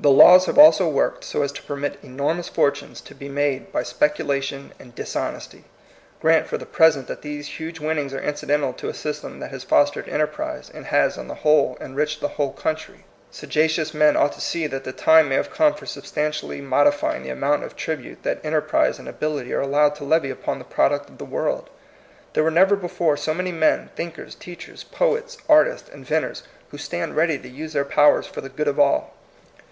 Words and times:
The 0.00 0.12
laws 0.12 0.46
have 0.46 0.58
also 0.60 0.88
worked 0.88 1.24
so 1.24 1.42
as 1.42 1.50
to 1.50 1.60
pei 1.62 1.74
mit 1.74 1.98
enormous 2.04 2.48
fortunes 2.48 3.00
to 3.00 3.16
be 3.16 3.28
made 3.28 3.72
by 3.72 3.82
specula 3.82 4.40
tion 4.40 4.72
and 4.78 4.94
dishonesty. 4.94 5.64
Grant 6.20 6.46
for 6.46 6.56
the 6.56 6.64
present 6.66 7.08
that 7.08 7.22
these 7.22 7.58
huge 7.58 7.80
winnings 7.80 8.14
are 8.14 8.20
incidental 8.22 8.72
to 8.74 8.88
a 8.88 8.94
system 8.94 9.40
that 9.40 9.50
has 9.50 9.64
fostered 9.64 10.08
enterprise, 10.08 10.70
and 10.72 10.86
has 10.86 11.18
on 11.18 11.26
the 11.26 11.34
whole 11.42 11.76
enriched 11.80 12.20
the 12.20 12.28
whole 12.28 12.52
coun 12.52 12.76
try. 12.76 12.94
Sagacious 13.32 13.92
men 13.92 14.16
ought 14.16 14.30
to 14.34 14.40
see 14.40 14.68
that 14.68 14.84
the 14.84 14.92
time 14.92 15.30
may 15.30 15.34
haye 15.42 15.48
come 15.52 15.74
for 15.74 15.84
substantially 15.84 16.60
mod 16.60 16.86
ifying 16.86 17.24
the 17.24 17.30
amount 17.30 17.64
of 17.64 17.74
tribute 17.74 18.22
that 18.22 18.38
enter 18.44 18.60
prise 18.60 19.00
and 19.00 19.08
ability 19.08 19.52
are 19.52 19.60
allowed 19.62 19.96
to 19.96 20.04
levy 20.04 20.30
upon 20.30 20.60
the 20.60 20.64
product 20.64 21.08
of 21.10 21.18
the 21.18 21.24
world. 21.24 21.70
There 22.34 22.44
were 22.44 22.52
never 22.52 22.76
before 22.76 23.16
so 23.16 23.34
many 23.34 23.50
men, 23.50 23.90
thinkers, 23.96 24.36
teachers, 24.36 24.84
poets, 24.84 25.38
artists, 25.48 25.88
inventors, 25.88 26.44
who 26.70 26.78
stand 26.78 27.16
ready 27.16 27.36
to 27.36 27.48
use 27.48 27.72
their 27.72 27.84
powers 27.84 28.28
for 28.28 28.40
the 28.40 28.48
good 28.48 28.68
of 28.68 28.78
all. 28.78 29.14